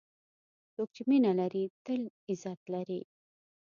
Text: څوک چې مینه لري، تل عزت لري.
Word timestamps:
څوک 0.73 0.89
چې 0.95 1.01
مینه 1.09 1.31
لري، 1.39 1.63
تل 1.85 2.01
عزت 2.29 2.61
لري. 2.73 3.01